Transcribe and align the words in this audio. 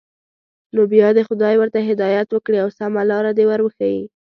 نو 0.73 0.81
بیا 0.91 1.07
دې 1.15 1.23
خدای 1.29 1.55
ورته 1.57 1.79
هدایت 1.89 2.27
وکړي 2.31 2.57
او 2.63 2.69
سمه 2.77 3.01
لاره 3.11 3.31
دې 3.37 3.45
ور 3.47 3.59
وښيي. 3.63 4.01